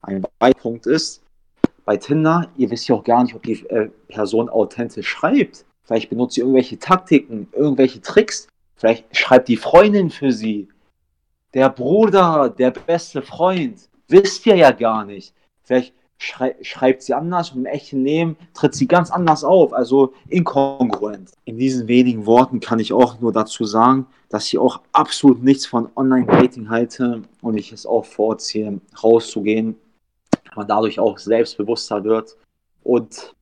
Ein 0.02 0.24
Punkt 0.54 0.86
ist, 0.86 1.22
bei 1.84 1.96
Tinder, 1.96 2.48
ihr 2.56 2.70
wisst 2.70 2.88
ja 2.88 2.94
auch 2.94 3.04
gar 3.04 3.22
nicht, 3.22 3.34
ob 3.34 3.42
die 3.42 3.66
äh, 3.68 3.88
Person 4.08 4.48
authentisch 4.48 5.08
schreibt. 5.08 5.64
Vielleicht 5.84 6.10
benutzt 6.10 6.34
sie 6.34 6.40
irgendwelche 6.40 6.78
Taktiken, 6.78 7.48
irgendwelche 7.52 8.00
Tricks. 8.00 8.48
Vielleicht 8.76 9.16
schreibt 9.16 9.48
die 9.48 9.56
Freundin 9.56 10.10
für 10.10 10.32
sie. 10.32 10.68
Der 11.54 11.68
Bruder, 11.68 12.48
der 12.48 12.70
beste 12.70 13.22
Freund. 13.22 13.88
Wisst 14.08 14.46
ihr 14.46 14.56
ja 14.56 14.70
gar 14.70 15.04
nicht. 15.04 15.34
Vielleicht 15.62 15.94
schrei 16.18 16.56
schreibt 16.62 17.02
sie 17.02 17.14
anders 17.14 17.50
und 17.50 17.58
im 17.58 17.66
echten 17.66 18.04
Leben 18.04 18.36
tritt 18.54 18.74
sie 18.74 18.86
ganz 18.86 19.10
anders 19.10 19.44
auf, 19.44 19.72
also 19.72 20.14
inkongruent. 20.28 21.32
In 21.44 21.58
diesen 21.58 21.88
wenigen 21.88 22.26
Worten 22.26 22.60
kann 22.60 22.78
ich 22.78 22.92
auch 22.92 23.20
nur 23.20 23.32
dazu 23.32 23.64
sagen, 23.64 24.06
dass 24.28 24.46
ich 24.46 24.58
auch 24.58 24.80
absolut 24.92 25.42
nichts 25.42 25.66
von 25.66 25.88
Online-Dating 25.96 26.70
halte 26.70 27.22
und 27.40 27.56
ich 27.56 27.72
es 27.72 27.86
auch 27.86 28.04
vorziehe, 28.04 28.80
rauszugehen, 29.02 29.76
man 30.56 30.68
dadurch 30.68 30.98
auch 30.98 31.18
selbstbewusster 31.18 32.04
wird. 32.04 32.36
Und 32.82 33.34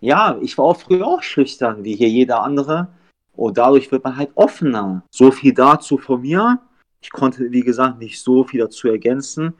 ja, 0.00 0.38
ich 0.40 0.56
war 0.56 0.66
auch 0.66 0.76
früher 0.76 1.06
auch 1.06 1.22
schüchtern, 1.22 1.84
wie 1.84 1.96
hier 1.96 2.08
jeder 2.08 2.42
andere. 2.42 2.88
Und 3.34 3.58
dadurch 3.58 3.90
wird 3.92 4.04
man 4.04 4.16
halt 4.16 4.30
offener. 4.34 5.02
So 5.10 5.30
viel 5.30 5.54
dazu 5.54 5.98
von 5.98 6.22
mir. 6.22 6.60
Ich 7.00 7.10
konnte, 7.10 7.50
wie 7.50 7.62
gesagt, 7.62 7.98
nicht 7.98 8.20
so 8.20 8.44
viel 8.44 8.60
dazu 8.60 8.88
ergänzen. 8.88 9.54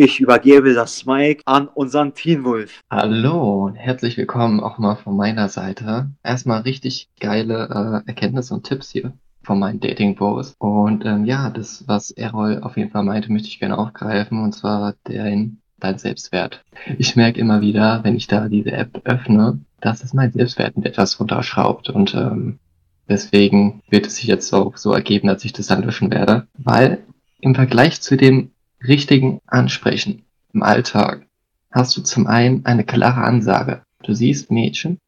Ich 0.00 0.20
übergebe 0.20 0.74
das 0.74 1.06
Mike 1.06 1.42
an 1.44 1.66
unseren 1.66 2.14
Teen 2.14 2.44
Wolf. 2.44 2.82
Hallo 2.88 3.64
und 3.64 3.74
herzlich 3.74 4.16
willkommen 4.16 4.60
auch 4.60 4.78
mal 4.78 4.94
von 4.94 5.16
meiner 5.16 5.48
Seite. 5.48 6.12
Erstmal 6.22 6.60
richtig 6.60 7.08
geile 7.18 8.04
äh, 8.06 8.08
Erkenntnisse 8.08 8.54
und 8.54 8.62
Tipps 8.62 8.92
hier 8.92 9.12
von 9.42 9.58
meinen 9.58 9.80
Dating 9.80 10.14
Bros. 10.14 10.54
Und 10.60 11.04
ähm, 11.04 11.24
ja, 11.24 11.50
das, 11.50 11.82
was 11.88 12.12
Errol 12.12 12.60
auf 12.62 12.76
jeden 12.76 12.92
Fall 12.92 13.02
meinte, 13.02 13.32
möchte 13.32 13.48
ich 13.48 13.58
gerne 13.58 13.76
aufgreifen. 13.76 14.40
Und 14.40 14.52
zwar 14.52 14.94
den, 15.08 15.62
dein 15.80 15.98
Selbstwert. 15.98 16.62
Ich 16.96 17.16
merke 17.16 17.40
immer 17.40 17.60
wieder, 17.60 18.04
wenn 18.04 18.14
ich 18.14 18.28
da 18.28 18.48
diese 18.48 18.70
App 18.70 19.00
öffne, 19.02 19.58
dass 19.80 20.04
es 20.04 20.14
mein 20.14 20.30
Selbstwert 20.30 20.76
etwas 20.76 21.18
runterschraubt. 21.18 21.90
Und 21.90 22.14
ähm, 22.14 22.60
deswegen 23.08 23.82
wird 23.90 24.06
es 24.06 24.14
sich 24.14 24.26
jetzt 24.26 24.54
auch 24.54 24.76
so 24.76 24.92
ergeben, 24.92 25.26
dass 25.26 25.44
ich 25.44 25.52
das 25.52 25.66
dann 25.66 25.82
löschen 25.82 26.12
werde. 26.12 26.46
Weil 26.56 27.02
im 27.40 27.56
Vergleich 27.56 28.00
zu 28.00 28.16
dem 28.16 28.52
richtigen 28.86 29.40
Ansprechen 29.46 30.24
im 30.52 30.62
Alltag 30.62 31.26
hast 31.70 31.96
du 31.96 32.02
zum 32.02 32.26
einen 32.26 32.64
eine 32.64 32.84
klare 32.84 33.22
Ansage. 33.22 33.82
Du 34.02 34.14
siehst 34.14 34.50
Mädchen, 34.50 34.98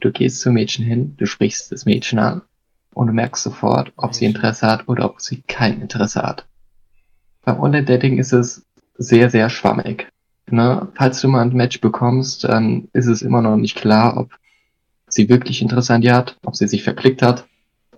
du 0.00 0.10
gehst 0.10 0.40
zum 0.40 0.54
Mädchen 0.54 0.84
hin, 0.84 1.14
du 1.16 1.26
sprichst 1.26 1.70
das 1.70 1.84
Mädchen 1.84 2.18
an 2.18 2.42
und 2.94 3.08
du 3.08 3.12
merkst 3.12 3.44
sofort, 3.44 3.92
ob 3.96 4.14
sie 4.14 4.24
Interesse 4.24 4.66
hat 4.66 4.88
oder 4.88 5.04
ob 5.04 5.20
sie 5.20 5.42
kein 5.46 5.80
Interesse 5.82 6.22
hat. 6.22 6.46
Beim 7.42 7.60
Online-Dating 7.60 8.18
ist 8.18 8.32
es 8.32 8.64
sehr, 8.96 9.30
sehr 9.30 9.50
schwammig. 9.50 10.08
Ne? 10.50 10.88
Falls 10.94 11.20
du 11.20 11.28
mal 11.28 11.42
ein 11.42 11.52
Match 11.52 11.80
bekommst, 11.80 12.44
dann 12.44 12.88
ist 12.92 13.06
es 13.06 13.22
immer 13.22 13.42
noch 13.42 13.56
nicht 13.56 13.76
klar, 13.76 14.16
ob 14.16 14.32
sie 15.08 15.28
wirklich 15.28 15.62
Interesse 15.62 15.94
an 15.94 16.00
dir 16.00 16.14
hat, 16.14 16.38
ob 16.44 16.56
sie 16.56 16.66
sich 16.66 16.82
verklickt 16.82 17.22
hat 17.22 17.46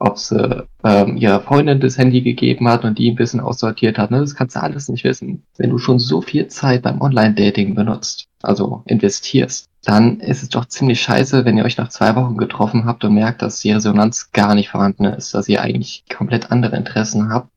ob 0.01 0.19
sie 0.19 0.67
ähm, 0.85 1.17
ihrer 1.17 1.41
Freundin 1.41 1.81
das 1.81 1.99
Handy 1.99 2.23
gegeben 2.23 2.69
hat 2.69 2.85
und 2.85 2.99
die 2.99 3.11
ein 3.11 3.17
bisschen 3.17 3.41
aussortiert 3.41 3.99
hat. 3.99 4.11
Ne? 4.11 4.21
Das 4.21 4.35
kannst 4.35 4.57
du 4.57 4.63
alles 4.63 4.89
nicht 4.89 5.05
wissen. 5.05 5.43
Wenn 5.57 5.71
du 5.71 5.79
schon 5.79 5.99
so 5.99 6.21
viel 6.21 6.49
Zeit 6.49 6.83
beim 6.83 7.01
Online-Dating 7.01 7.75
benutzt, 7.75 8.27
also 8.43 8.83
investierst, 8.87 9.69
dann 9.85 10.21
ist 10.21 10.43
es 10.43 10.49
doch 10.49 10.67
ziemlich 10.67 11.01
scheiße, 11.01 11.45
wenn 11.45 11.57
ihr 11.57 11.65
euch 11.65 11.79
nach 11.79 11.89
zwei 11.89 12.15
Wochen 12.17 12.37
getroffen 12.37 12.85
habt 12.85 13.05
und 13.05 13.15
merkt, 13.15 13.43
dass 13.43 13.61
die 13.61 13.73
Resonanz 13.73 14.31
gar 14.33 14.55
nicht 14.55 14.69
vorhanden 14.69 15.05
ist, 15.05 15.35
dass 15.35 15.49
ihr 15.49 15.63
eigentlich 15.63 16.05
komplett 16.15 16.51
andere 16.51 16.77
Interessen 16.77 17.31
habt 17.31 17.49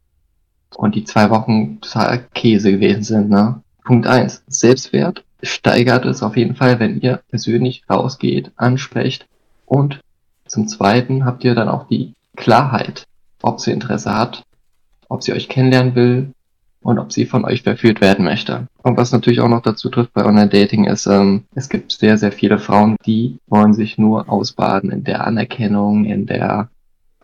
und 0.76 0.96
die 0.96 1.04
zwei 1.04 1.30
Wochen 1.30 1.82
total 1.82 2.26
Käse 2.34 2.72
gewesen 2.72 3.04
sind. 3.04 3.30
Ne? 3.30 3.62
Punkt 3.84 4.08
eins: 4.08 4.44
Selbstwert 4.48 5.24
steigert 5.44 6.06
es 6.06 6.24
auf 6.24 6.38
jeden 6.38 6.56
Fall, 6.56 6.80
wenn 6.80 7.02
ihr 7.02 7.22
persönlich 7.30 7.84
rausgeht, 7.90 8.52
ansprecht 8.56 9.26
und 9.66 10.00
zum 10.48 10.68
Zweiten 10.68 11.26
habt 11.26 11.44
ihr 11.44 11.56
dann 11.56 11.70
auch 11.70 11.88
die 11.88 12.14
Klarheit, 12.36 13.06
ob 13.42 13.60
sie 13.60 13.72
Interesse 13.72 14.16
hat, 14.16 14.44
ob 15.10 15.24
sie 15.24 15.34
euch 15.34 15.50
kennenlernen 15.50 15.96
will 15.96 16.34
und 16.82 17.00
ob 17.00 17.12
sie 17.12 17.26
von 17.26 17.46
euch 17.46 17.62
verführt 17.62 18.02
werden 18.02 18.26
möchte. 18.26 18.68
Und 18.84 18.98
was 18.98 19.12
natürlich 19.12 19.42
auch 19.42 19.50
noch 19.50 19.62
dazu 19.62 19.90
trifft 19.90 20.14
bei 20.14 20.26
Online-Dating 20.26 20.86
ist, 20.86 21.06
ähm, 21.06 21.44
es 21.54 21.70
gibt 21.70 21.92
sehr, 21.92 22.18
sehr 22.18 22.32
viele 22.32 22.58
Frauen, 22.58 22.96
die 23.06 23.38
wollen 23.48 23.74
sich 23.74 23.98
nur 23.98 24.30
ausbaden 24.30 24.92
in 24.92 25.04
der 25.04 25.26
Anerkennung, 25.28 26.06
in 26.06 26.26
der, 26.26 26.70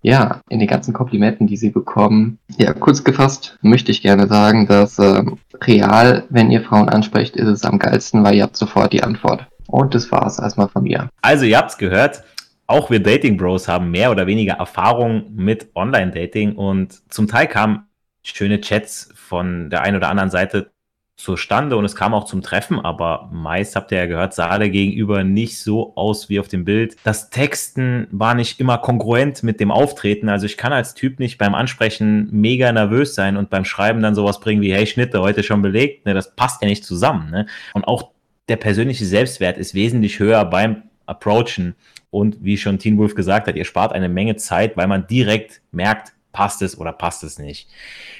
ja, 0.03 0.41
in 0.49 0.59
den 0.59 0.67
ganzen 0.67 0.93
Komplimenten, 0.93 1.47
die 1.47 1.57
sie 1.57 1.71
bekommen. 1.71 2.37
Ja, 2.57 2.73
kurz 2.73 3.03
gefasst 3.03 3.57
möchte 3.61 3.91
ich 3.91 4.03
gerne 4.03 4.27
sagen, 4.27 4.67
dass 4.67 4.99
ähm, 4.99 5.37
real, 5.63 6.25
wenn 6.29 6.51
ihr 6.51 6.61
Frauen 6.61 6.89
ansprecht, 6.89 7.35
ist 7.35 7.47
es 7.47 7.63
am 7.63 7.79
geilsten, 7.79 8.23
weil 8.23 8.35
ihr 8.35 8.43
habt 8.43 8.57
sofort 8.57 8.93
die 8.93 9.03
Antwort. 9.03 9.47
Und 9.67 9.95
das 9.95 10.11
war's 10.11 10.39
erstmal 10.39 10.69
von 10.69 10.83
mir. 10.83 11.09
Also, 11.21 11.45
ihr 11.45 11.57
habt's 11.57 11.77
gehört 11.77 12.23
auch 12.67 12.89
wir 12.89 13.01
Dating 13.01 13.37
Bros 13.37 13.67
haben 13.67 13.91
mehr 13.91 14.11
oder 14.11 14.27
weniger 14.27 14.55
Erfahrung 14.55 15.33
mit 15.33 15.69
Online-Dating 15.73 16.55
und 16.55 17.01
zum 17.11 17.27
Teil 17.27 17.47
kamen 17.47 17.87
schöne 18.23 18.59
Chats 18.61 19.09
von 19.15 19.69
der 19.69 19.81
einen 19.81 19.97
oder 19.97 20.09
anderen 20.09 20.29
Seite 20.29 20.71
zustande 21.17 21.75
und 21.77 21.85
es 21.85 21.95
kam 21.95 22.13
auch 22.13 22.25
zum 22.25 22.43
Treffen, 22.43 22.79
aber 22.79 23.29
meist 23.33 23.75
habt 23.75 23.91
ihr 23.91 23.97
ja 23.97 24.05
gehört, 24.05 24.35
sah 24.35 24.59
der 24.59 24.69
Gegenüber 24.69 25.23
nicht 25.23 25.59
so 25.59 25.95
aus 25.95 26.29
wie 26.29 26.39
auf 26.39 26.47
dem 26.47 26.63
Bild. 26.63 26.95
Das 27.03 27.31
Texten 27.31 28.07
war 28.11 28.35
nicht 28.35 28.59
immer 28.59 28.77
kongruent 28.77 29.41
mit 29.41 29.59
dem 29.59 29.71
Auftreten. 29.71 30.29
Also 30.29 30.45
ich 30.45 30.57
kann 30.57 30.73
als 30.73 30.93
Typ 30.93 31.19
nicht 31.19 31.39
beim 31.39 31.55
Ansprechen 31.55 32.27
mega 32.31 32.71
nervös 32.71 33.15
sein 33.15 33.35
und 33.35 33.49
beim 33.49 33.65
Schreiben 33.65 34.01
dann 34.01 34.13
sowas 34.13 34.39
bringen 34.39 34.61
wie, 34.61 34.73
hey, 34.73 34.85
Schnitte 34.85 35.21
heute 35.21 35.41
schon 35.41 35.63
belegt. 35.63 36.05
Ne, 36.05 36.13
das 36.13 36.35
passt 36.35 36.61
ja 36.61 36.67
nicht 36.67 36.85
zusammen. 36.85 37.31
Ne? 37.31 37.47
Und 37.73 37.85
auch 37.85 38.11
der 38.47 38.57
persönliche 38.57 39.05
Selbstwert 39.05 39.57
ist 39.57 39.73
wesentlich 39.73 40.19
höher 40.19 40.45
beim 40.45 40.83
Approachen. 41.07 41.75
Und 42.09 42.43
wie 42.43 42.57
schon 42.57 42.79
Teen 42.79 42.97
Wolf 42.97 43.15
gesagt 43.15 43.47
hat, 43.47 43.55
ihr 43.55 43.65
spart 43.65 43.93
eine 43.93 44.09
Menge 44.09 44.35
Zeit, 44.35 44.77
weil 44.77 44.87
man 44.87 45.07
direkt 45.07 45.61
merkt, 45.71 46.13
passt 46.31 46.61
es 46.61 46.77
oder 46.77 46.93
passt 46.93 47.23
es 47.23 47.39
nicht. 47.39 47.67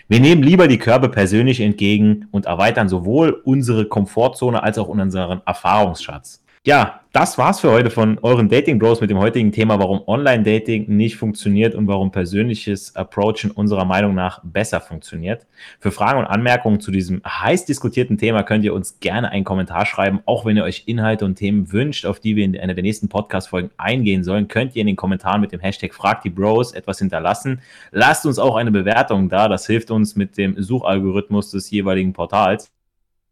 Wir 0.07 0.19
nehmen 0.19 0.41
lieber 0.41 0.67
die 0.67 0.79
Körbe 0.79 1.09
persönlich 1.09 1.59
entgegen 1.59 2.27
und 2.31 2.47
erweitern 2.47 2.89
sowohl 2.89 3.29
unsere 3.29 3.85
Komfortzone 3.85 4.63
als 4.63 4.77
auch 4.77 4.87
unseren 4.87 5.41
Erfahrungsschatz. 5.45 6.43
Ja, 6.63 7.01
das 7.13 7.37
war's 7.37 7.61
für 7.61 7.71
heute 7.71 7.89
von 7.89 8.19
euren 8.21 8.49
Dating 8.49 8.77
Bros 8.77 8.99
mit 8.99 9.09
dem 9.09 9.17
heutigen 9.17 9.51
Thema, 9.51 9.79
warum 9.79 10.03
Online-Dating 10.05 10.87
nicht 10.87 11.15
funktioniert 11.15 11.73
und 11.73 11.87
warum 11.87 12.11
persönliches 12.11 12.95
Approachen 12.95 13.51
unserer 13.51 13.85
Meinung 13.85 14.13
nach 14.13 14.41
besser 14.43 14.81
funktioniert. 14.81 15.47
Für 15.79 15.91
Fragen 15.91 16.19
und 16.19 16.25
Anmerkungen 16.25 16.79
zu 16.79 16.91
diesem 16.91 17.21
heiß 17.25 17.65
diskutierten 17.65 18.17
Thema 18.17 18.43
könnt 18.43 18.65
ihr 18.65 18.73
uns 18.73 18.99
gerne 18.99 19.29
einen 19.31 19.45
Kommentar 19.45 19.85
schreiben. 19.85 20.19
Auch 20.25 20.45
wenn 20.45 20.57
ihr 20.57 20.63
euch 20.63 20.83
Inhalte 20.87 21.25
und 21.25 21.35
Themen 21.35 21.71
wünscht, 21.71 22.05
auf 22.05 22.19
die 22.19 22.35
wir 22.35 22.43
in 22.43 22.59
einer 22.59 22.73
der 22.73 22.83
nächsten 22.83 23.07
Podcast-Folgen 23.07 23.71
eingehen 23.77 24.23
sollen, 24.23 24.47
könnt 24.47 24.75
ihr 24.75 24.81
in 24.81 24.87
den 24.87 24.95
Kommentaren 24.95 25.41
mit 25.41 25.53
dem 25.53 25.61
Hashtag 25.61 25.93
Frag 25.93 26.21
die 26.21 26.29
Bros 26.29 26.73
etwas 26.73 26.99
hinterlassen. 26.99 27.61
Lasst 27.91 28.25
uns 28.25 28.39
auch 28.39 28.57
eine 28.57 28.71
Bewertung 28.71 29.29
da. 29.29 29.47
Das 29.47 29.65
hilft 29.65 29.89
uns 29.89 30.15
mit 30.15 30.37
dem 30.37 30.61
Suchalgorithmus 30.61 31.49
des 31.51 31.71
jeweiligen 31.71 32.13
Portals. 32.13 32.69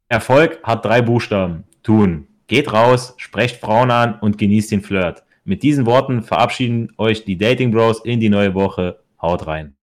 Erfolg 0.07 0.59
hat 0.63 0.85
drei 0.85 1.01
Buchstaben. 1.01 1.65
Tun. 1.83 2.27
Geht 2.47 2.71
raus, 2.71 3.15
sprecht 3.17 3.59
Frauen 3.59 3.89
an 3.89 4.19
und 4.19 4.37
genießt 4.37 4.71
den 4.71 4.81
Flirt. 4.81 5.23
Mit 5.45 5.63
diesen 5.63 5.87
Worten 5.87 6.21
verabschieden 6.21 6.93
euch 6.97 7.25
die 7.25 7.37
Dating 7.37 7.71
Bros 7.71 8.05
in 8.05 8.19
die 8.19 8.29
neue 8.29 8.53
Woche. 8.53 8.99
Haut 9.19 9.47
rein. 9.47 9.75